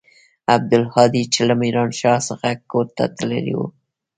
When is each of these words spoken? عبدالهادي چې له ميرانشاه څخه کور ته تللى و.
عبدالهادي 0.55 1.23
چې 1.33 1.41
له 1.49 1.53
ميرانشاه 1.61 2.19
څخه 2.29 2.49
کور 2.71 2.87
ته 2.97 3.03
تللى 3.17 3.53
و. 3.57 3.61